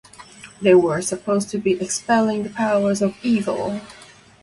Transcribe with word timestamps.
They 0.63 0.73
were 0.73 0.99
supposed 1.03 1.51
to 1.51 1.59
be 1.59 1.73
expelling 1.73 2.41
the 2.41 2.49
powers 2.49 3.03
of 3.03 3.13
evil. 3.21 3.81